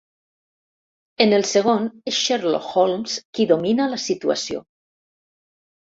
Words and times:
En 1.25 1.35
el 1.41 1.45
segon, 1.51 1.85
és 2.13 2.23
Sherlock 2.23 2.73
Holmes 2.75 3.21
qui 3.29 3.49
domina 3.55 3.91
la 3.95 4.05
situació. 4.09 4.69